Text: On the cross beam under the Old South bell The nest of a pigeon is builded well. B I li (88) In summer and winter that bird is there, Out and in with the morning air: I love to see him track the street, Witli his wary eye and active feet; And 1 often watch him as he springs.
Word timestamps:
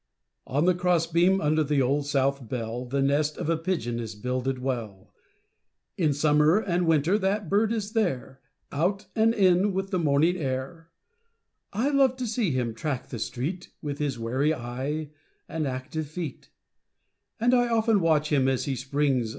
On 0.47 0.65
the 0.65 0.73
cross 0.73 1.05
beam 1.05 1.39
under 1.39 1.63
the 1.63 1.79
Old 1.79 2.07
South 2.07 2.49
bell 2.49 2.85
The 2.85 3.03
nest 3.03 3.37
of 3.37 3.51
a 3.51 3.55
pigeon 3.55 3.99
is 3.99 4.15
builded 4.15 4.57
well. 4.57 4.95
B 4.95 4.95
I 4.95 4.97
li 4.97 6.05
(88) 6.05 6.07
In 6.07 6.13
summer 6.15 6.57
and 6.57 6.87
winter 6.87 7.19
that 7.19 7.49
bird 7.49 7.71
is 7.71 7.91
there, 7.91 8.41
Out 8.71 9.05
and 9.15 9.31
in 9.31 9.73
with 9.73 9.91
the 9.91 9.99
morning 9.99 10.37
air: 10.37 10.89
I 11.71 11.89
love 11.89 12.15
to 12.15 12.25
see 12.25 12.49
him 12.49 12.73
track 12.73 13.09
the 13.09 13.19
street, 13.19 13.69
Witli 13.83 13.99
his 13.99 14.17
wary 14.17 14.55
eye 14.55 15.11
and 15.47 15.67
active 15.67 16.07
feet; 16.07 16.49
And 17.39 17.53
1 17.53 17.67
often 17.69 17.99
watch 17.99 18.31
him 18.31 18.47
as 18.47 18.65
he 18.65 18.75
springs. 18.75 19.29